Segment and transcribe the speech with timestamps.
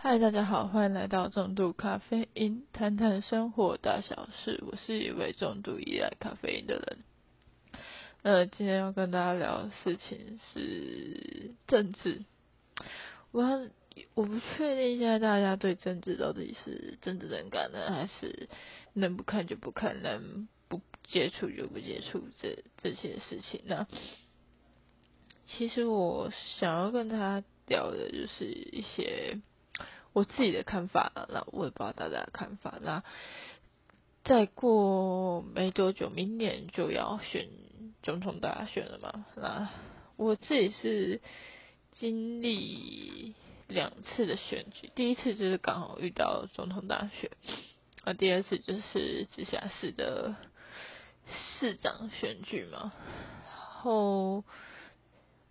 [0.00, 4.62] 嗨，大家好，欢迎来到重度咖啡因，谈谈生活大小事。
[4.64, 6.98] 我是一位重度依赖咖啡因的人。
[8.22, 12.24] 呃，今天要跟大家聊的事情是政治。
[13.32, 13.42] 我
[14.14, 18.48] 我不确定现在大家对政治到底是政治冷感呢，还是
[18.92, 23.62] 能不看就不看，能不接触就不接触这这些事情。
[23.64, 23.84] 那
[25.44, 26.30] 其实我
[26.60, 29.40] 想要跟他聊的就是一些。
[30.12, 32.78] 我自己的看法，那我也不知道大家的看法。
[32.80, 33.04] 那
[34.24, 37.48] 再过没多久，明年就要选
[38.02, 39.26] 总统大选了嘛。
[39.36, 39.68] 那
[40.16, 41.20] 我自己是
[41.92, 43.34] 经历
[43.68, 47.30] 两次的选举，第一次就是刚好遇到总统大选，
[48.02, 50.34] 啊，第二次就是直辖市的
[51.60, 52.92] 市长选举嘛。
[53.44, 54.42] 然后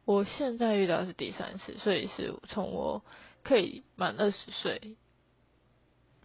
[0.04, 3.04] 我现在遇到是第三次，所以是从我。
[3.48, 4.98] 可以满二十岁，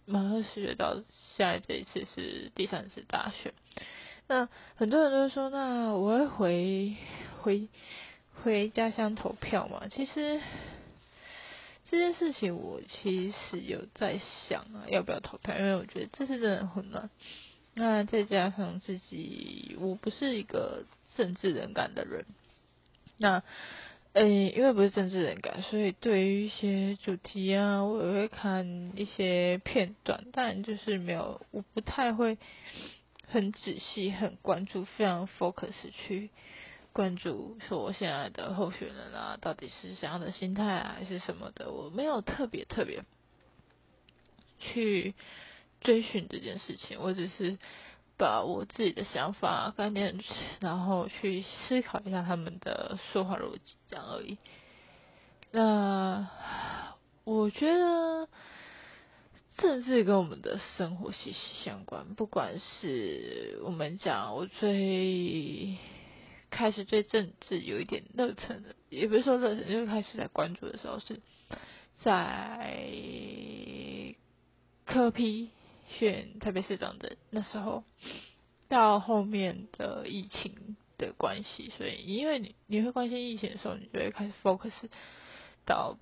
[0.05, 0.95] 满二十岁到
[1.37, 3.53] 现在这一次是第三次大选。
[4.27, 6.97] 那很多人都说，那我会回
[7.41, 7.69] 回
[8.43, 9.87] 回家乡投票嘛？
[9.87, 10.41] 其实
[11.89, 15.57] 这件事情我其实有在想啊，要不要投票？
[15.57, 17.09] 因为我觉得这次真的很混乱。
[17.73, 20.83] 那再加上自己，我不是一个
[21.15, 22.25] 政治人感的人，
[23.17, 23.41] 那。
[24.13, 32.37] 诶，因为不是政治人感，所以对于一些主题啊，我也会看一些片段，但就是没有，我不太会
[33.27, 36.29] 很仔细、很关注、非常 focus 去
[36.91, 43.03] 关注说我现在的候选人啊，到底是怎样的心态啊，还是什么的，我没有特别特别
[44.59, 45.15] 去
[45.81, 47.57] 追寻这件事情，我只是。
[48.17, 50.19] 把我自己的想法概念，
[50.61, 54.37] 然后去思考一下他们的说话逻辑，这样而已。
[55.51, 56.27] 那
[57.23, 58.27] 我觉得
[59.57, 65.77] 政治跟我们的生活息息相关，不管是我们讲我最
[66.49, 71.19] 开始对政治有一点热忱的，也不是说热忱，就是开始在关注的时候，是
[72.03, 72.73] 在
[74.85, 75.49] 科批。
[75.99, 77.83] 选台北市长的那时候，
[78.67, 84.71] 到后面的疫情的关系，所以因为你你会关心疫情的时候，你就会开始 focus
[85.65, 85.97] 到，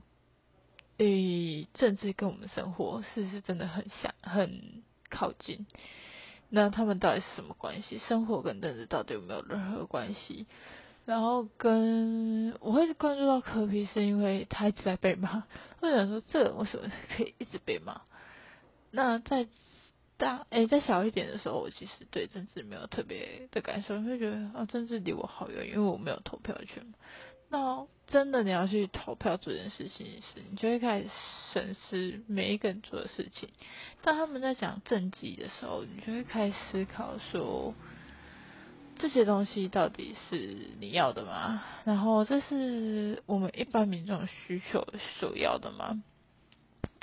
[0.98, 5.66] 诶，政治跟我们生活是不是真的很像，很靠近。
[6.50, 8.00] 那他们到底是什么关系？
[8.00, 10.46] 生活跟政治到底有没有任何关系？
[11.06, 15.46] 然后跟我会关注到科比，是因为他一直在被骂。
[15.80, 18.02] 我想说，这人为什么可以一直被骂？
[18.92, 19.48] 那在
[20.22, 26.94] 大诶，在小一点的时候，我其实对政治没有特别的感受，你会觉得啊，政治离我好远，因为我没有投票权。
[27.50, 31.10] 那真的你要去投票这件事情时，你就会开始
[31.52, 33.50] 审视每一个人做的事情。
[34.04, 37.74] 当他们在讲政绩的时候，你就会开始思考说，
[39.00, 41.64] 这些东西到底是你要的吗？
[41.84, 44.88] 然后这是我们一般民众需求
[45.20, 46.04] 所要的吗？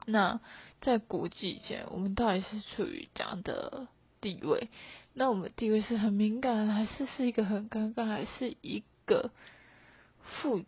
[0.06, 0.40] 那。
[0.80, 3.88] 在国际间，我们到底是处于怎样的
[4.20, 4.68] 地位？
[5.12, 9.32] 那我们地位是很敏感，还是是一个很尴尬，还是一个
[10.22, 10.64] 负，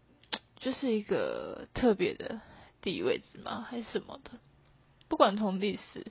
[0.56, 2.40] 就是一个特别的
[2.82, 3.64] 地位置吗？
[3.70, 4.32] 还是什么的？
[5.08, 6.04] 不管从历史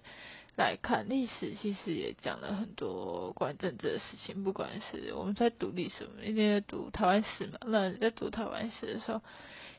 [0.55, 4.43] 来看，历史其实也讲了很多关于政治的事情。
[4.45, 7.59] 不管是我们在读历史，我们一定在读台湾史嘛？
[7.65, 9.21] 那在读台湾史的时候，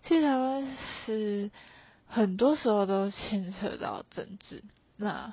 [0.04, 0.76] 其实台湾
[1.06, 1.50] 史。
[2.10, 4.64] 很多时候都牵扯到政治，
[4.96, 5.32] 那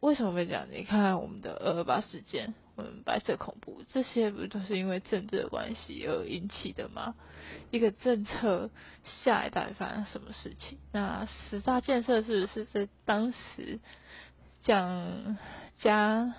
[0.00, 0.66] 为什么会讲？
[0.70, 7.14] 你看我们的二二八事件，我们白色恐怖，这些不都是因为政治的关系而引起的吗？
[7.70, 8.70] 一个政策
[9.04, 10.78] 下一代发生什么事情？
[10.90, 13.78] 那十大建设是不是在当时
[14.62, 15.38] 蒋
[15.76, 16.34] 家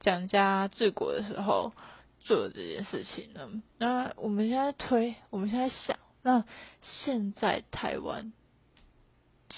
[0.00, 1.72] 蒋家治国的时候
[2.20, 3.62] 做的这件事情呢？
[3.78, 5.98] 那我们现在推，我们现在想。
[6.22, 6.44] 那
[6.80, 8.32] 现在台湾，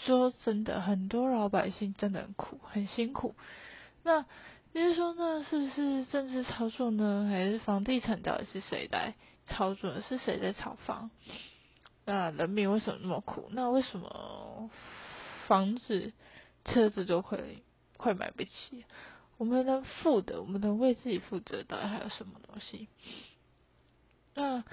[0.06, 3.34] 说真的，很多老百姓真的很苦，很辛苦。
[4.02, 4.22] 那
[4.72, 7.28] 就是说，那是不是政治操作呢？
[7.30, 9.14] 还是房地产到底是谁在
[9.46, 10.00] 操作？
[10.00, 11.10] 是谁在炒房？
[12.06, 13.48] 那人民为什么那么苦？
[13.50, 14.70] 那为什么
[15.46, 16.12] 房子、
[16.64, 17.62] 车子都会
[17.98, 18.84] 快买不起？
[19.36, 22.88] 我们能负的，我们能为自己负责，到底还有什么东西？
[24.34, 24.64] 那？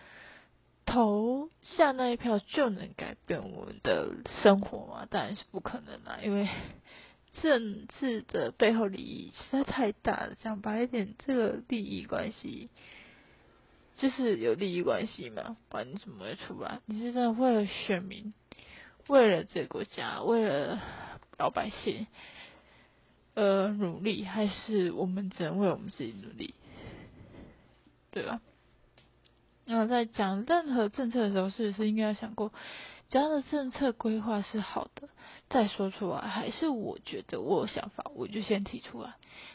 [0.85, 4.09] 投下那一票就能改变我们的
[4.41, 5.07] 生活吗？
[5.09, 6.49] 当然是不可能啦，因为
[7.41, 10.35] 政治的背后利益实在太大了。
[10.43, 12.69] 讲白一点，这个利益关系
[13.95, 16.81] 就是有利益关系嘛，管你怎么会出来？
[16.85, 18.33] 你是真的为了选民，
[19.07, 20.81] 为了这个国家，为了
[21.37, 22.07] 老百姓，
[23.35, 26.53] 呃，努力，还是我们只能为我们自己努力，
[28.11, 28.41] 对吧？
[29.65, 32.51] 那在讲任何政策的时候，是不是应该要想过，
[33.09, 35.07] 只要的政策规划是好的，
[35.49, 39.13] 再说出来，还是我觉得我有想法，我就先提出来，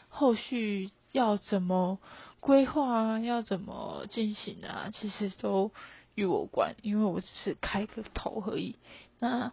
[0.09, 1.99] 后续要怎么
[2.39, 5.71] 规划啊，要怎么进行啊，其实都
[6.15, 8.77] 与我关，因为我只是开个头而已。
[9.19, 9.51] 那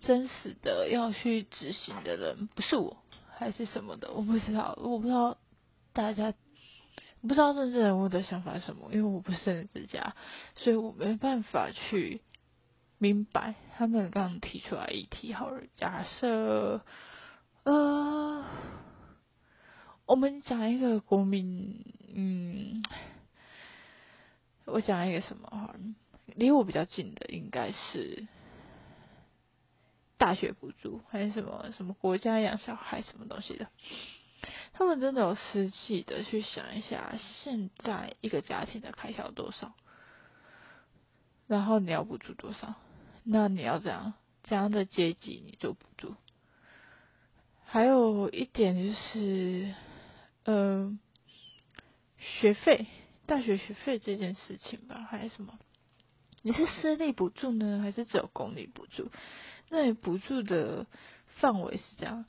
[0.00, 2.96] 真实的要去执行的人不是我，
[3.38, 5.38] 还是什么的，我不知道，我不知道
[5.92, 6.34] 大家。
[7.22, 10.14] 不知道政治人物的想法是什么，因为我不是政治家，
[10.54, 12.20] 所以我没办法去
[12.98, 15.32] 明白他们刚提出来议题。
[15.32, 16.82] 好了，假设
[17.64, 18.44] 呃，
[20.06, 21.84] 我们讲一个国民，
[22.14, 22.82] 嗯，
[24.66, 25.74] 我讲一个什么哈，
[26.36, 28.28] 离我比较近的应该是
[30.16, 33.66] 大学补助，还是什么什么国家养小孩什么东西的。
[34.78, 39.72] 他们真的有实际的去想一下，现在一个家庭的开销多少，
[41.46, 42.74] 然后你要补助多少？
[43.24, 44.12] 那你要这样
[44.42, 46.14] 怎样的阶级你就补助？
[47.64, 49.74] 还有一点就是，
[50.44, 50.98] 呃，
[52.18, 52.86] 学费，
[53.24, 55.58] 大学学费这件事情吧，还是什么？
[56.42, 59.10] 你是私立补助呢，还是只有公立补助？
[59.70, 60.86] 那你补助的
[61.40, 62.26] 范围是这样？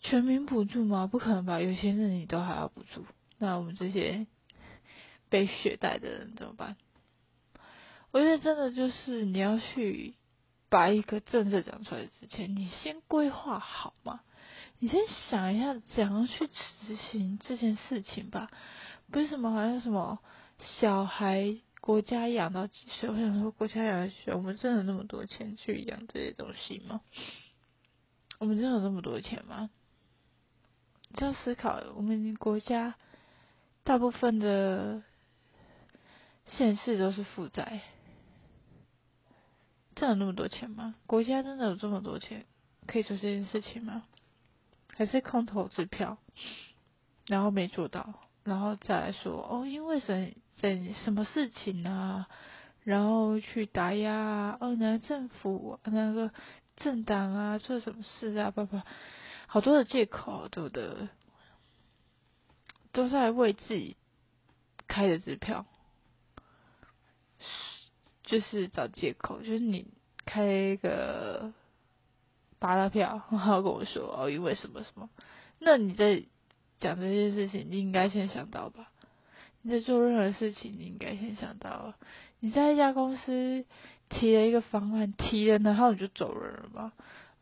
[0.00, 1.06] 全民补助吗？
[1.06, 1.60] 不可能吧！
[1.60, 3.04] 有些人你都还要补助，
[3.38, 4.26] 那我们这些
[5.28, 6.76] 被血贷的人怎么办？
[8.10, 10.14] 我觉得真的就是你要去
[10.68, 14.20] 把一个政策讲出来之前，你先规划好嘛，
[14.78, 18.50] 你先想一下怎样去执行这件事情吧。
[19.12, 20.18] 不是什么好像什么
[20.80, 23.10] 小孩国家养到几岁？
[23.10, 24.34] 我想说国家养到几岁？
[24.34, 27.00] 我们真的那么多钱去养这些东西吗？
[28.38, 29.70] 我们真的有那么多钱吗？
[31.14, 32.94] 就要思考，我们国家
[33.82, 35.02] 大部分的
[36.46, 37.80] 县市都是负债，
[39.96, 40.94] 真有那么多钱吗？
[41.06, 42.46] 国家真的有这么多钱
[42.86, 44.04] 可以做这件事情吗？
[44.94, 46.18] 还是空头支票，
[47.26, 48.14] 然后没做到，
[48.44, 52.28] 然后再来说哦，因为什什什么事情啊，
[52.84, 56.30] 然后去打压哦，那个政府那个
[56.76, 58.84] 政党啊，做什么事啊，爸爸。
[59.52, 61.08] 好多的借口，对不对？
[62.92, 63.96] 都在为自己
[64.86, 65.66] 开的支票，
[68.22, 69.40] 就是找借口。
[69.40, 69.88] 就是你
[70.24, 71.52] 开一个
[72.60, 75.10] 八大票，然后跟我说哦，因为什么什么？
[75.58, 76.22] 那你在
[76.78, 78.92] 讲这件事情，你应该先想到吧？
[79.62, 81.94] 你在做任何事情，你应该先想到。
[82.38, 83.66] 你在一家公司
[84.08, 86.92] 提了一个方案，提了，然后你就走人了吗？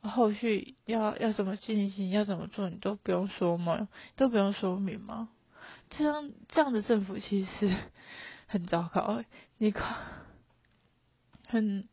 [0.02, 3.88] 后续要要怎么进行，要怎么做，你都不用说吗？
[4.16, 5.28] 都不用说明吗？
[5.90, 7.76] 这样这样的政府其实
[8.46, 9.24] 很糟糕。
[9.56, 9.96] 你看，
[11.46, 11.88] 很，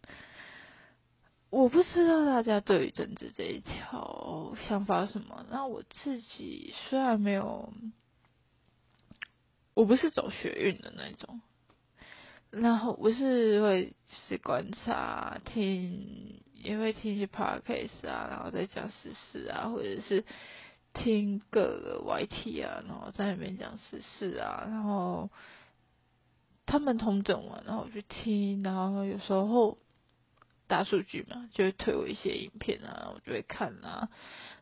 [1.50, 5.46] 我不知道大家对于政治这一条想法什么。
[5.50, 7.74] 那我自己虽然没有，
[9.74, 11.42] 我不是走学运的那种。
[12.62, 13.94] 然后我是会
[14.30, 20.24] 是观察、听，也会听一些 podcast 啊，然后再讲时事啊，或者是
[20.94, 25.30] 听各个 YT 啊，然后在那边讲时事啊，然后
[26.66, 29.78] 他们通整完，然后我就听，然后有时候
[30.68, 34.08] 大数据嘛，就会推我一些影片啊，我就会看啊，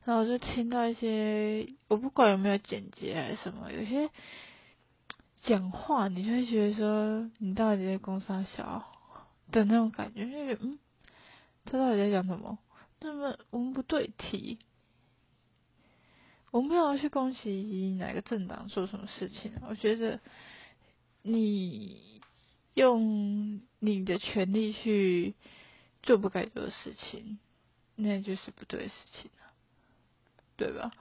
[0.03, 4.09] 然后就听到一些，我不管有没有剪辑还是什么，有些。
[5.45, 8.83] 讲话，你就会觉得说，你到底在攻啥小
[9.51, 10.79] 的那种感觉，就觉得嗯，
[11.65, 12.57] 他到底在讲什么？
[13.01, 14.57] 那么我们不对题，
[16.51, 19.53] 我们没有去攻击哪个政党做什么事情。
[19.67, 20.21] 我觉得
[21.23, 22.21] 你
[22.75, 25.35] 用你的权利去
[26.01, 27.37] 做不该做的事情，
[27.95, 29.29] 那就是不对的事情
[30.55, 30.91] 对吧？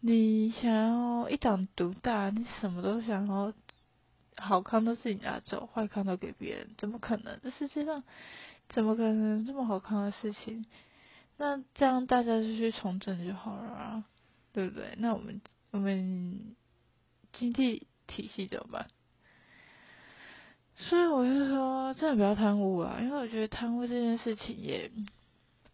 [0.00, 3.52] 你想要一党独大，你什么都想要，
[4.36, 7.40] 好康都自己拿走，坏康都给别人，怎么可能？
[7.42, 8.04] 这世界上
[8.68, 10.64] 怎么可能这么好康的事情？
[11.38, 14.04] 那这样大家就去从政就好了啊，
[14.52, 14.94] 对不对？
[14.98, 16.54] 那我们我们
[17.32, 18.88] 经济体系怎么办？
[20.76, 24.90] 所以我就说，真的不要贪污啊，因为我觉得贪污这件事情也。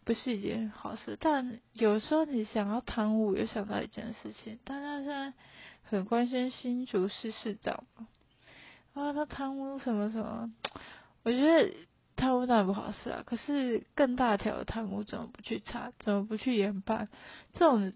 [0.05, 5.33] 不是一件好事，但有时候你想要贪污，又想到一件事情，大家现在
[5.83, 8.07] 很关心新竹市市长嘛，
[8.93, 10.53] 啊，他贪污什么什么？
[11.23, 11.73] 我觉得
[12.15, 17.07] 贪污当然不好事啊，可是更大条的贪污怎么不去查，怎么不去严办？
[17.53, 17.93] 这种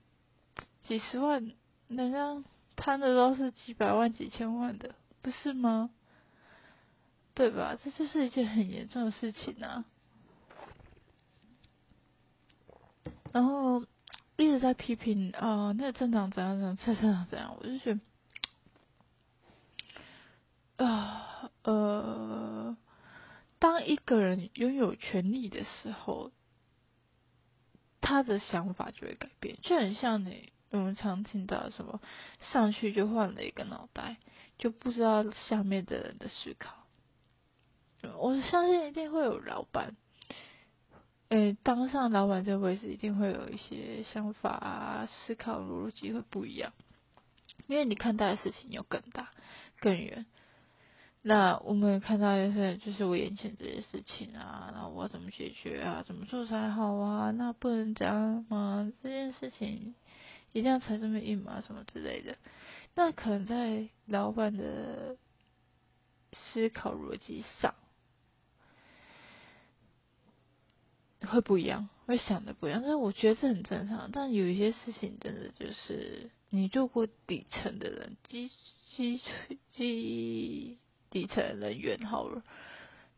[0.87, 1.51] 几十万，
[1.87, 2.43] 人家
[2.75, 5.89] 贪的都是几百万、几千万的，不是吗？
[7.33, 7.77] 对吧？
[7.83, 9.85] 这就是一件很严重的事情啊。
[13.33, 13.81] 然后
[14.37, 17.99] 一直在批评啊，那个政党怎样怎样，蔡镇长怎样，我就觉
[20.75, 22.77] 得啊呃。
[23.59, 26.31] 当一个人拥有权利的时候，
[27.99, 31.99] 他的想法就会改变，就很像你我们常听到什么
[32.39, 34.17] 上去就换了一个脑袋，
[34.59, 36.85] 就不知道下面的人的思考。
[38.19, 39.97] 我相信一定会有老板，
[41.29, 46.71] 诶，当上老板这位置，一定会有一些想法啊，思考逻辑会不一样，
[47.67, 49.29] 因为你看待的事情有更大、
[49.79, 50.25] 更远。
[51.23, 56.01] 那我们看到的是，就是我眼前这些事情啊，那我怎么解决啊？
[56.07, 57.31] 怎么做才好啊？
[57.31, 58.89] 那不能这样吗？
[59.03, 59.95] 这件事情
[60.53, 61.61] 一定要踩这么硬吗？
[61.67, 62.37] 什么之类的？
[62.95, 65.17] 那可能在老板的
[66.31, 67.75] 思考逻辑上
[71.27, 72.81] 会不一样，会想的不一样。
[72.81, 74.09] 但是我觉得这很正常。
[74.11, 78.49] 但有一些事情真的就是你做过底层的人，基
[78.95, 79.21] 基
[79.75, 80.77] 基。
[81.09, 82.43] 底层人员好了，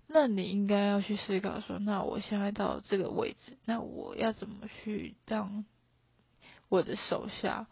[0.06, 5.66] 那你应该要去思考说，那我现在到这个位置，那我要怎么去让
[6.70, 7.66] 我的手下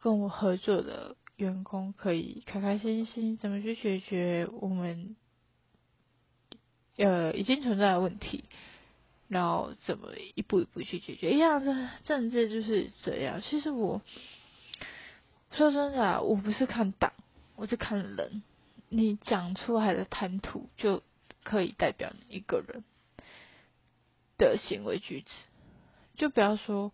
[0.00, 3.36] 跟我合作的员工可以开开心心？
[3.36, 5.14] 怎么去解决我们
[6.96, 8.44] 呃已经存在的问题？
[9.28, 11.32] 然后怎么一步一步去解决？
[11.32, 13.40] 一样的政治就是这样。
[13.42, 14.02] 其实我
[15.52, 17.12] 说真的，我不是看党，
[17.56, 18.42] 我是看人。
[18.90, 21.02] 你讲出来的谈吐就
[21.44, 22.84] 可以代表你一个人
[24.38, 25.30] 的行为举止，
[26.16, 26.90] 就不要说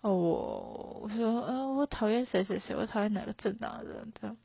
[0.00, 4.38] 哦，我我说呃，我讨厌谁谁谁，我讨厌哪个政党的人这样，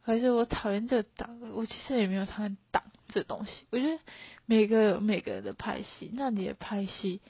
[0.00, 2.82] 还是我讨厌这个党，我其实也没有讨厌党
[3.12, 3.52] 这东西。
[3.70, 3.98] 我觉得
[4.46, 7.20] 每个有每个人的派系，那你的派系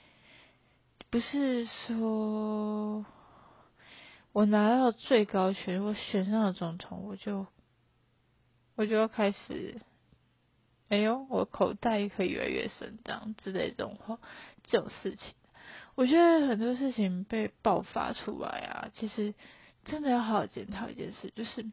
[1.10, 3.04] 不是说
[4.32, 7.46] 我拿到最高权，我选上了总统，我就。
[8.74, 9.82] 我就要开始，
[10.88, 14.18] 哎呦，我口袋可以越来越深，这样之类这种话，
[14.64, 15.34] 这种事情，
[15.94, 19.34] 我觉得很多事情被爆发出来啊，其实
[19.84, 21.70] 真的要好好检讨一件事，就是，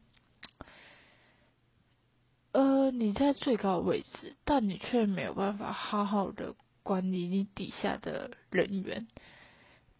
[2.51, 9.08] 呃，你在最高位置，但你却没有办法好好的管理你底下的人员，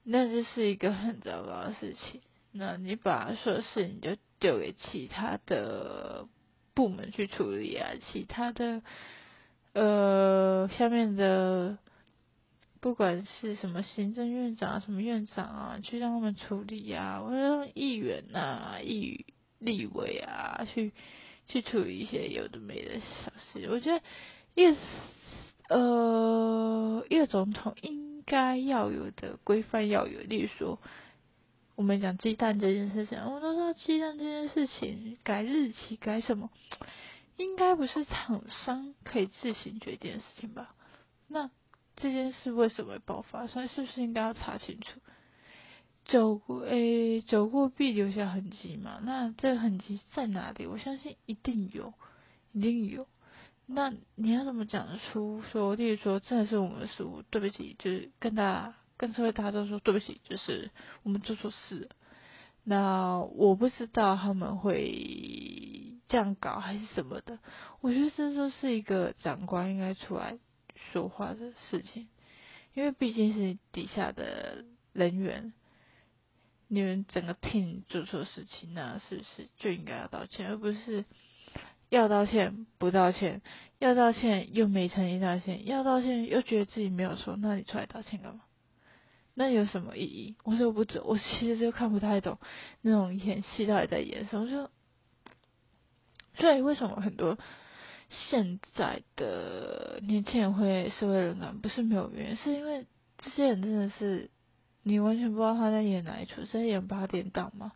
[0.03, 2.22] 那这是一个很糟糕的事情。
[2.51, 6.27] 那你把所有事情就丢给其他的。
[6.75, 8.82] 部门去处理啊，其他的
[9.74, 11.77] 呃下面的
[12.79, 19.25] 不管是什么行政院长、什么院长啊，去让他们处理啊，或者议员呐、议
[19.58, 20.94] 立委啊去
[21.50, 23.68] 去处理一些有的没的小事。
[23.70, 24.01] 我觉得
[24.56, 24.77] 一
[25.68, 30.79] 呃一个总统应该要有的规范要有，例如说。
[31.75, 36.50] 我们讲鸡蛋这件事情，我们都说鸡蛋这件事情改日期改什么，
[37.38, 40.75] 应该不是厂商可以自行决定的事情吧？
[41.29, 41.50] 那
[41.96, 43.48] 这件事为什么会爆发？
[43.48, 45.00] 所以是不是应该要查清楚？
[46.12, 49.00] 走过诶，走过必留下痕迹嘛？
[49.04, 50.66] 那这痕迹在哪里？
[50.66, 51.94] 我相信一定有，
[52.54, 53.08] 一定有。
[53.66, 58.75] 那你要怎么讲出说，例如说，真的是我们的失误，对不起，就是跟大家。
[58.98, 60.72] 跟社会大众说对不起，就是
[61.04, 61.89] 我们做错事。
[62.66, 67.39] 那我不知道他们会这样搞还是什么的。
[67.80, 70.38] 我觉得这就是一个长官应该出来
[70.92, 72.10] 说话的事情，
[72.74, 75.54] 因为毕竟是底下的人员，
[76.69, 81.03] 你们整个 team 做错事情，那是不是就应该要道歉，而不是
[81.89, 83.41] 要道歉不道歉，
[83.79, 88.41] 要道歉又没诚意道歉，要道歉又觉得自己没有错，那你出来道歉干嘛？
[89.33, 90.35] 那有什么意义？
[90.43, 92.38] 我说不走，我其实就看不太懂
[92.81, 94.47] 那种演戏到底在演什么。
[94.47, 94.69] 就
[96.38, 97.38] 所以为什么很多
[98.09, 102.85] 现在的年轻人会社会人感，不是没有原因，是因为
[103.17, 104.29] 这些人真的是
[104.83, 107.71] 你完全不知道他在演哪一出，是在演八点档吗？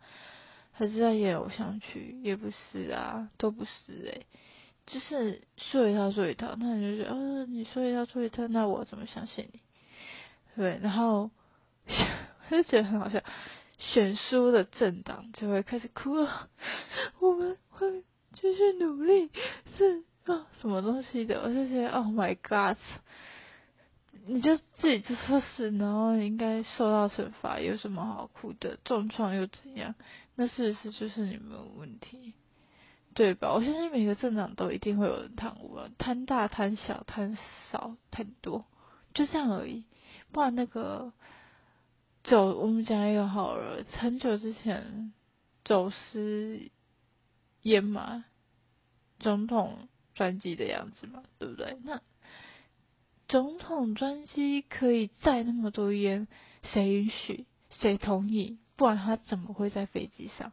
[0.72, 2.20] 还是在演偶像剧？
[2.24, 4.22] 也不是啊，都不是哎，
[4.86, 9.60] 就是说一套说一套，那你就觉得，哦，你说一套说一套，那我怎么相信你？
[10.56, 11.30] 对，然后。
[12.50, 13.22] 我就觉得很好笑，
[13.78, 16.50] 选输的政党就会开始哭了。
[17.20, 19.30] 我们会继续努力，
[19.78, 22.78] 是啊什么东西的，我就觉得 Oh my God，
[24.26, 28.78] 你就自己就说是，然后应该受到惩罚，有什么好哭的？
[28.86, 29.96] 重创又怎样？
[30.36, 32.34] 那事实就是你们有问题，
[33.14, 33.54] 对吧？
[33.54, 37.38] 我相信每个镇长都一定会有人贪污啊，贪大、贪小、贪
[37.72, 38.66] 少、贪多，
[39.14, 39.84] 就这样而已。
[40.32, 41.12] 不然那个
[42.24, 45.14] 走，我们讲一个好了，很久之前
[45.66, 46.72] 走私
[47.62, 48.26] 烟嘛，
[49.20, 51.78] 总统专机的样子嘛，对不对？
[51.84, 52.02] 那
[53.28, 56.28] 总统专机可以载那么多烟，
[56.74, 57.46] 谁允许？
[57.70, 58.60] 谁同意？
[58.76, 60.52] 不然他怎么会在飞机上？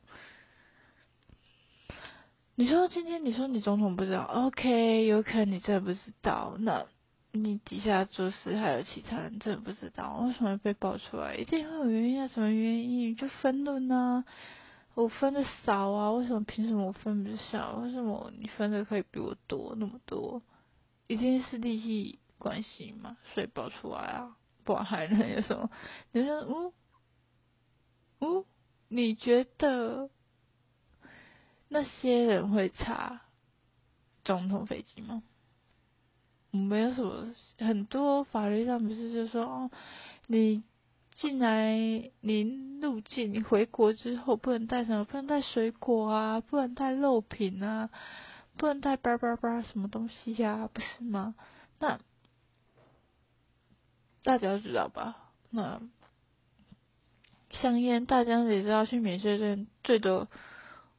[2.55, 6.57] 你说今天你说你总统不知道，OK，有可能你真的不知道。
[6.59, 6.87] 那
[7.33, 11.37] 你底下做事还有其他人真的不知道，为什么被爆出来？
[11.37, 13.17] 一定会有原因啊，什么原因？
[13.17, 14.25] 就分论啊，
[14.95, 17.77] 我分的少啊，为什么凭什么我分不少？
[17.77, 20.43] 为什么你分的可以比我多那么多？
[21.07, 25.71] 一定是利益关系嘛，所以爆出来啊，不然还能有什么？
[26.11, 26.73] 你说嗯？
[28.23, 28.45] 嗯，
[28.89, 30.11] 你觉得
[31.69, 33.23] 那些人会查
[34.25, 35.23] 总统飞机吗？
[36.51, 39.71] 没有什么，很多法律上不是就说哦，
[40.27, 40.65] 你
[41.17, 41.79] 进来，
[42.21, 47.89] 你入境，你回国之后不能带什么，不能带水果啊，不能带肉品啊，
[48.57, 51.35] 不能带叭叭叭什么东西呀，不是吗？
[51.79, 52.01] 那
[54.23, 55.17] 大家知道吧？
[55.51, 55.81] 那。
[57.53, 60.29] 香烟，大家也知道去免税店最多，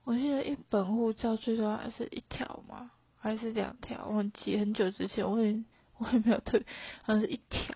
[0.03, 2.91] 我记得一本护照最多还是一条嘛？
[3.17, 4.09] 还是两条？
[4.09, 5.63] 忘记很久之前，我也
[5.97, 6.67] 我也没有特别，
[7.03, 7.73] 好像是一条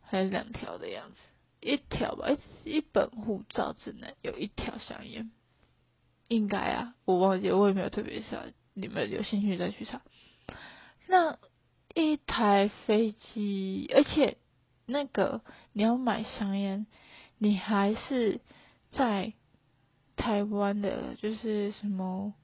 [0.00, 1.16] 还是两条的样子，
[1.60, 2.30] 一条吧，
[2.64, 5.30] 一一本护照只能有一条香烟，
[6.28, 8.42] 应该啊，我忘记，我也没有特别查，
[8.72, 10.00] 你们有兴趣再去查。
[11.06, 11.38] 那
[11.94, 14.38] 一台飞机，而且
[14.86, 16.86] 那个你要买香烟。
[17.38, 18.40] 你还是
[18.90, 19.32] 在
[20.14, 22.34] 台湾的，就是什么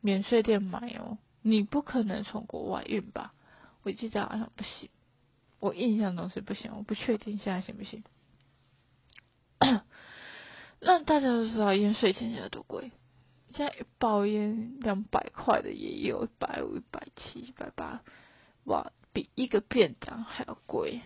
[0.00, 3.32] 免税店买哦，你不可能从国外运吧？
[3.84, 4.90] 我记得好像不行，
[5.60, 8.02] 我印象中是不行，我不确定现在行不行。
[10.80, 12.90] 那大家都知道烟税钱现在多贵，
[13.54, 18.02] 现在一包烟两百块的也有，一百五、一百七、一百八，
[18.64, 21.00] 哇，比一个便当还要贵。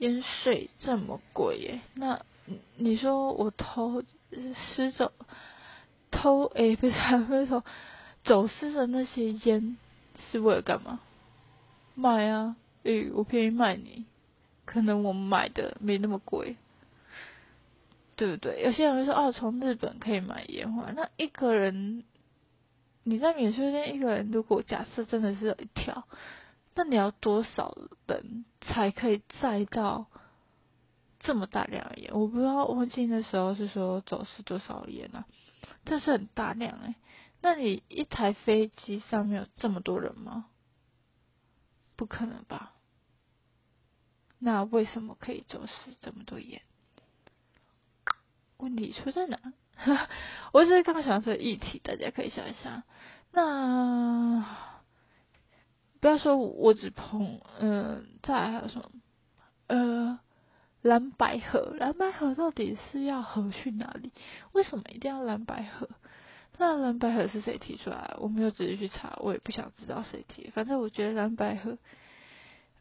[0.00, 1.80] 烟税这么贵耶？
[1.94, 2.20] 那
[2.76, 4.02] 你说我偷
[4.74, 5.12] 失走
[6.10, 6.94] 偷诶，不是
[7.28, 7.62] 不是偷
[8.24, 9.76] 走私的那些烟
[10.30, 11.00] 是为了干嘛？
[11.94, 12.56] 卖啊！
[12.82, 14.06] 诶，我便宜卖你，
[14.64, 16.56] 可能我买的没那么贵，
[18.16, 18.62] 对不对？
[18.62, 22.04] 有些人说哦，从日本可以买烟花，那一个人
[23.04, 26.06] 你在免税店一个人，如果假设真的是有一条。
[26.74, 30.06] 那你要多少人才可以载到
[31.18, 32.12] 这么大量的烟？
[32.14, 35.26] 我不知道我记的时候是说走私多少烟啊？
[35.84, 36.94] 这是很大量哎。
[37.42, 40.46] 那你一台飞机上面有这么多人吗？
[41.96, 42.72] 不可能吧？
[44.38, 46.62] 那为什么可以走私这么多烟？
[48.56, 49.38] 问题出在哪？
[50.52, 52.82] 我只是刚想这议题，大家可以想一想。
[53.32, 54.69] 那。
[56.00, 58.90] 不要说我只碰，嗯，再来还有什么？
[59.66, 60.18] 呃，
[60.82, 64.10] 蓝百合，蓝百合到底是要合去哪里？
[64.52, 65.88] 为什么一定要蓝百合？
[66.58, 68.14] 那蓝百合是谁提出来？
[68.18, 70.50] 我没有仔细去查，我也不想知道谁提。
[70.50, 71.78] 反正我觉得蓝百合，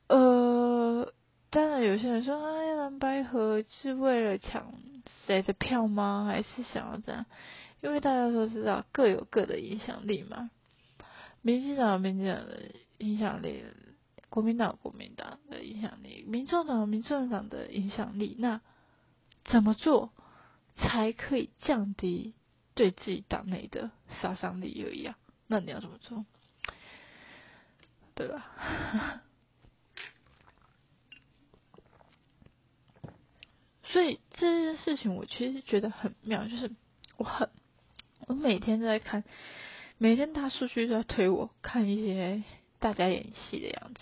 [0.08, 1.14] 呃，
[1.50, 4.74] 当然有些人说，哎，蓝百合是为了抢
[5.26, 6.26] 谁的票吗？
[6.28, 7.26] 还是想要这样？
[7.82, 10.50] 因为大家都知道各有各的影响力嘛。
[11.42, 13.64] 民进党民进党的影响力，
[14.30, 18.36] 国民党国民党的影响力，民众党民众党的影响力。
[18.38, 18.62] 那
[19.46, 20.12] 怎么做
[20.76, 22.36] 才可以降低
[22.76, 23.90] 对自己党内的
[24.22, 24.74] 杀伤力？
[24.74, 25.16] 又一样，
[25.48, 26.26] 那你要怎么做？
[28.14, 29.22] 对吧？
[33.86, 36.70] 所以这件事情我其实觉得很妙，就是
[37.18, 37.50] 我很
[38.28, 39.24] 我每天都在看。
[40.02, 42.42] 每天大数据都在推我看一些
[42.80, 44.00] 大家演戏的样子，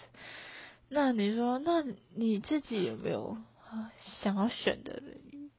[0.89, 1.83] 那你说，那
[2.13, 3.35] 你自己有没有
[4.21, 5.49] 想要选的人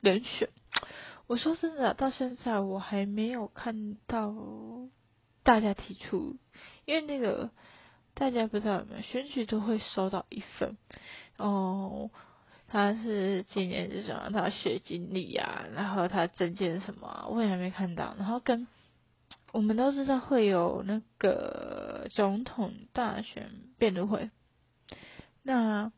[0.00, 0.48] 人选？
[1.26, 4.34] 我说真的，到现在我还没有看到
[5.42, 6.38] 大家提出，
[6.86, 7.50] 因为那个
[8.14, 10.78] 大家不知道有没有选举都会收到一份，
[11.36, 12.10] 哦，
[12.66, 14.30] 他是今年是什么？
[14.32, 18.66] 他学经历啊，然后他证件什么，我也还没看到，然后跟。
[19.52, 24.30] 我们都知道会有那个总统大选辩论会，
[25.42, 25.90] 那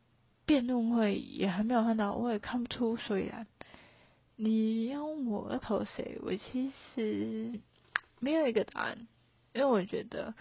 [0.47, 3.47] 辩论会也还没有看到，我也看不出所以然。
[4.37, 6.19] 你要我投谁？
[6.23, 7.61] 我其实
[8.19, 9.07] 没有一个答案，
[9.53, 10.35] 因为我觉得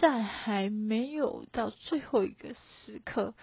[0.00, 3.34] 在还没有到最后一个时刻，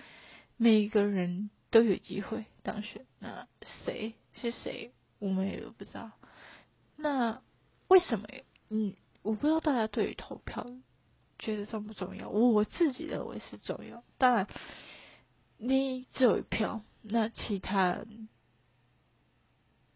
[0.57, 3.05] 每一个人都有机会当选。
[3.19, 3.47] 那
[3.85, 6.11] 谁是谁，我们也不知道。
[6.97, 7.41] 那
[7.87, 8.27] 为什么？
[8.69, 10.65] 嗯，我不知道大家对于投票
[11.39, 12.29] 觉得重不重要？
[12.29, 14.03] 我我自己认为是重要。
[14.17, 14.47] 当然，
[15.57, 18.27] 你只有一票，那其他人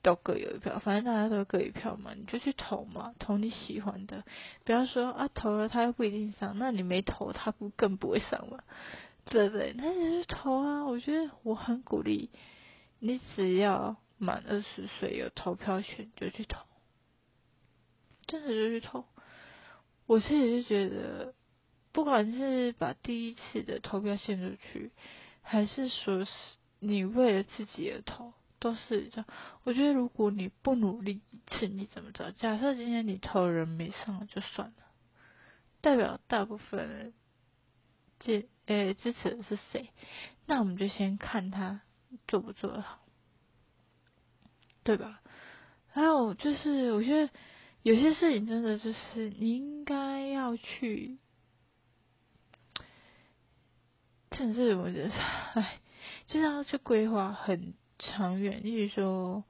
[0.02, 4.24] 都各有一票，反正大家都各一票嘛，你就去投嘛，投你喜欢的。
[4.64, 8.60] 不要说啊，投了他又不一定上，那你没投他不更不会上吗？
[9.26, 9.74] 对不对？
[9.78, 10.84] 那你就投啊！
[10.86, 12.32] 我觉得我很鼓励
[13.00, 16.60] 你，只要满二十岁有投票权就去投。
[18.32, 19.04] 真的就去投，
[20.06, 21.34] 我自己就觉得，
[21.92, 24.94] 不管是把第一次的投票献出去，
[25.42, 26.32] 还是说是
[26.80, 29.26] 你为了自己而投，都是这样。
[29.66, 32.32] 我觉得如果你不努力一次，你怎么着？
[32.32, 34.84] 假设今天你投人没上就算了，
[35.82, 37.14] 代表大部分人
[38.20, 39.90] 支诶支持的是谁？
[40.46, 41.82] 那我们就先看他
[42.30, 43.00] 做不做得好，
[44.84, 45.22] 对吧？
[45.90, 47.30] 还有就是，我觉得。
[47.84, 51.18] 有些事情真的就是你应该要去，
[54.32, 55.80] 甚至我觉得，哎，
[56.28, 58.64] 就是要去规划很长远。
[58.64, 59.44] 例如说，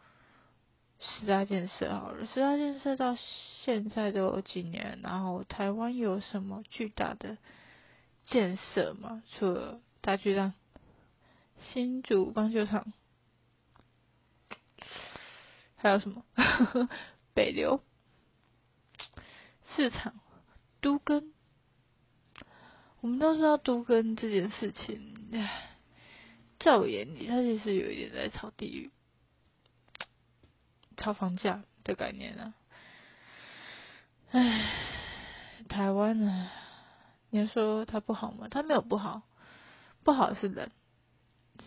[1.00, 3.18] 十大建设好了，十大建设到
[3.66, 7.38] 现在都有几年，然后台湾有什么巨大的
[8.24, 9.24] 建设吗？
[9.34, 10.54] 除了大巨蛋、
[11.74, 12.94] 新竹棒球场，
[15.76, 16.24] 还有什么？
[17.34, 17.84] 北流？
[19.76, 20.20] 市场
[20.82, 21.34] 都跟，
[23.00, 25.16] 我们都知道都跟这件事情，
[26.60, 28.92] 在我眼里，它其实有一点在炒地域、
[30.98, 32.54] 炒房价的概念啊。
[34.32, 34.72] 唉，
[35.68, 36.50] 台湾呢，
[37.30, 38.48] 你说它不好吗？
[38.50, 39.24] 它没有不好，
[40.04, 40.72] 不好是人，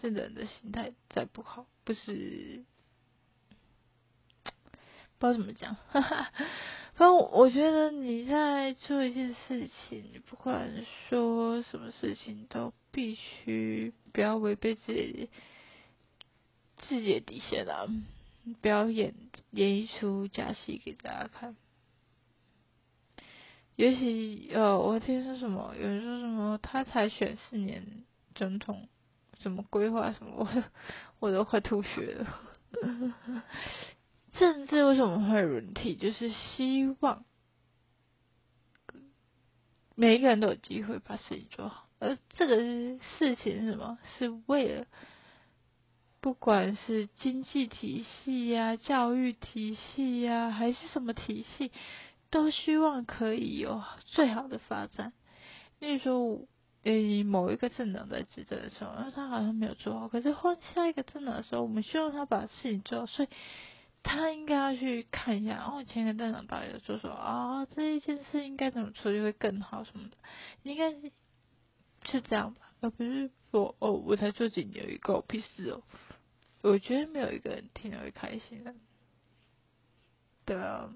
[0.00, 2.64] 是人的心态在不好，不是，
[5.18, 6.32] 不知道怎么讲，哈哈。
[6.96, 15.28] 反正我觉得你在做一件事情，不管说什么事情，都必须不要违背自己
[16.76, 17.88] 自己的底线啊！
[18.61, 19.14] 不要演
[19.50, 21.57] 演一出假戏给大家看。
[23.74, 28.04] 尤其呃，我听说什么，有人说什么他才选四年
[28.37, 28.88] 总统，
[29.40, 30.64] 怎么规划什么，我
[31.18, 32.40] 我都快吐血了。
[34.38, 35.94] 政治为什么会轮替？
[35.96, 37.24] 就是希望
[39.94, 43.96] 每一个人都有机会把事情做好，而这个事情是什么？
[44.18, 44.86] 是为了
[46.20, 51.70] 不管是经济体系呀、教育体系呀，还是什么体系，
[52.30, 55.12] 都希望可以有最好的发展。
[55.78, 56.48] 例如说，
[56.82, 63.28] 呃，某一个政党在执政的时候，他好像没有做好，可是换下一个政党的时候，我们希望他把事情做好，所以。
[64.04, 70.16] 他应该要去看一下，哦，前个站长到底就说啊，这一件事应该怎么处理会更好什么的，
[70.62, 71.10] 应该是
[72.04, 75.82] 是这样吧，而不是说哦，我才做几年一个屁事哦，
[76.60, 78.74] 我觉得没有一个人听了会开心的。
[80.44, 80.92] 对啊，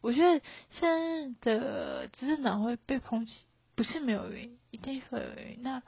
[0.00, 3.34] 我觉得现在的执政党会被抨击，
[3.74, 5.62] 不是没有原因，一定会有原因。
[5.62, 5.82] 那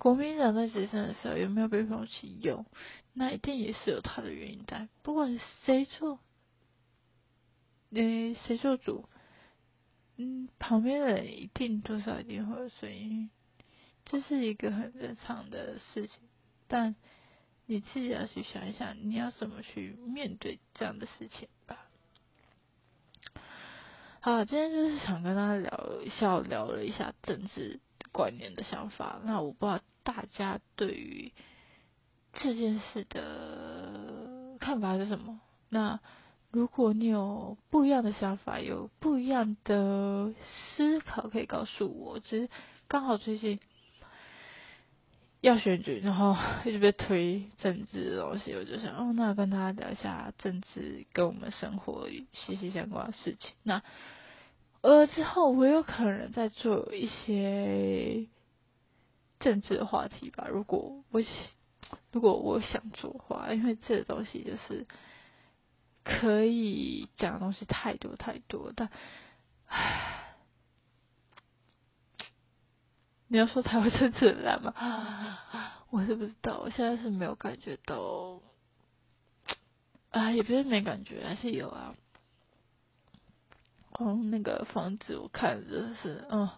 [0.00, 2.38] 国民党在执政的时候有没有被抨击？
[2.40, 2.64] 有。
[3.12, 6.18] 那一定也是有他的原因在，不管谁做，
[7.90, 9.06] 诶，谁做主，
[10.16, 13.28] 嗯，旁边的人一定多少一定会有声音，
[14.06, 16.20] 这是一个很正常的事情。
[16.66, 16.96] 但
[17.66, 21.90] 你自己要去想一想，你要怎么去面对这样的事情吧。
[24.20, 27.80] 好，今天就是想跟大家聊一下，聊了一下政治
[28.12, 29.20] 观念的想法。
[29.24, 31.32] 那我不知道大家对于。
[32.32, 35.40] 这件事的看法是什么？
[35.68, 35.98] 那
[36.52, 40.32] 如果你有不一样的想法，有不一样的
[40.76, 42.20] 思考，可以告诉我。
[42.20, 42.48] 只是
[42.86, 43.58] 刚好最近
[45.40, 53.50] 要选举，然后一直被推政治的东西，我就想，哦，那跟大家聊一下政治跟我们生活息息相关的事情。
[53.64, 53.82] 那
[54.82, 58.28] 呃之后我有可能在做一些
[59.40, 60.46] 政治的话题吧。
[60.48, 61.20] 如果我。
[62.12, 64.86] 如果我想做的话，因为这个东西就是
[66.04, 68.88] 可以讲的东西太多太多，但
[69.66, 70.36] 唉，
[73.26, 74.72] 你要说台湾政治很烂吗？
[75.90, 78.40] 我是不知道，我现在是没有感觉到，
[80.10, 81.96] 啊，也不是没感觉，还是有啊。
[83.90, 86.48] 光那个房子我看着是，嗯，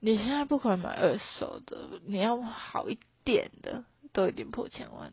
[0.00, 5.12] 你现在不可能买二手的，你要好一点的都已经破千万，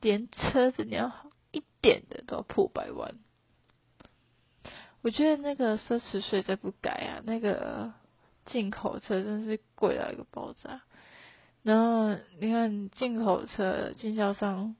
[0.00, 3.14] 连车子你要好一点的都要破百万。
[5.02, 7.92] 我觉得那个奢侈税再不改啊，那个
[8.44, 10.82] 进口车真是贵到一个爆炸。
[11.62, 14.76] 然后你看进口车经销商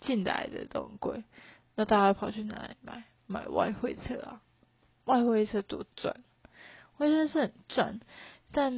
[0.00, 1.24] 进来的都很贵，
[1.74, 3.04] 那大家跑去哪里买？
[3.30, 4.42] 买外汇车啊，
[5.04, 6.24] 外汇车多赚，
[6.98, 8.00] 外汇车是很赚，
[8.52, 8.72] 但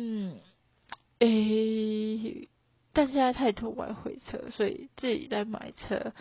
[1.18, 2.48] 诶，
[2.92, 6.12] 但现在太多外汇车，所以自己在买车、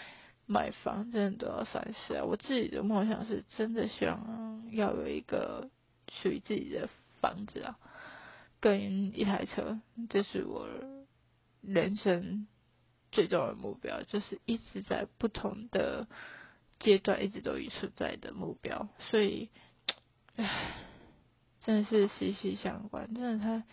[0.46, 2.24] 买房真的都要三思啊。
[2.24, 5.70] 我自己的梦想是真的想要有一个
[6.12, 6.90] 属于自己的
[7.22, 7.78] 房子啊，
[8.60, 10.68] 跟一台车，这是我
[11.62, 12.48] 人生
[13.12, 16.08] 最重要的目标，就是一直在不同的。
[16.82, 19.50] 阶段一直都存在的目标，所以，
[20.38, 20.76] 唉，
[21.64, 23.14] 真的是息息相关。
[23.14, 23.64] 真的，他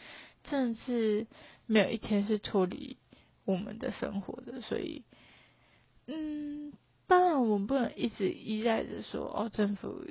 [0.45, 1.27] 真的是
[1.67, 2.97] 没有一天是脱离
[3.45, 4.61] 我们的生活的。
[4.61, 5.05] 所以，
[6.07, 6.73] 嗯，
[7.07, 10.05] 当然我们不能一直依赖着说，哦，政府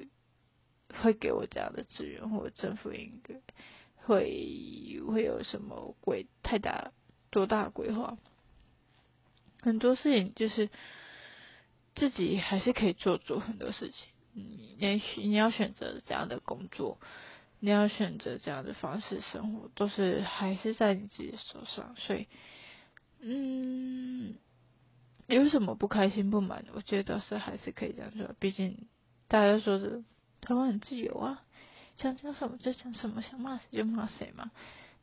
[1.01, 3.35] 会给我这样的资源，或者政府应该
[4.05, 6.91] 会会有什么规太大
[7.29, 8.17] 多大规划。
[9.61, 10.69] 很多事情就是。
[11.97, 16.99] 自己还是可以做做很多事情，你你你要选择这样的工作，
[17.65, 21.95] 你要选择这样的方式生活，都是还是在你自己手上。
[21.97, 22.27] 所以，
[23.21, 24.35] 嗯，
[25.25, 28.35] 有什么不开心不满，我觉得是还是可以这样说。
[28.39, 28.87] 毕竟
[29.27, 30.03] 大家说的
[30.41, 31.41] 台湾很自由啊，
[31.95, 34.51] 想讲什么就讲什么，想骂谁就骂谁嘛，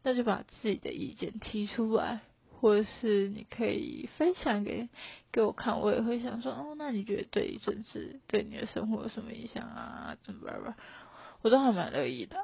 [0.05, 2.21] 那就把自己的意见提出来。
[2.61, 4.89] 或者是你可以分享给
[5.33, 10.17] 给我看，我也会想说，哦，那你觉得对政治对你的生活有什么影响啊？
[10.23, 10.77] 怎么办？
[11.43, 12.39] 我都还蛮乐意的，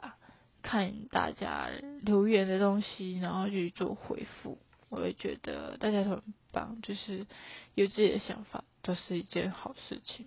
[0.63, 1.69] 看大家
[2.03, 4.59] 留言的东西，然后去做回复，
[4.89, 7.27] 我会觉得大家都很棒，就是
[7.75, 10.27] 有自己的想法，都是一件好事情。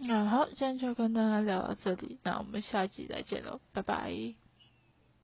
[0.00, 4.41] 那好，今天就跟大家聊到这里，那我们下集再见喽，拜拜。